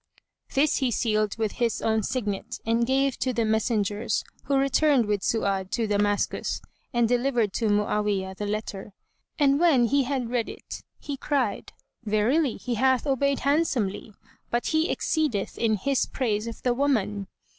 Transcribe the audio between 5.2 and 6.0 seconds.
Su'ad to